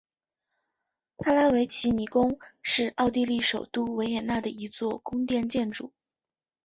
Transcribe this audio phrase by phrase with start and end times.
[1.19, 5.93] 帕拉维奇尼宫是奥地利首都维也纳的一座宫殿建筑。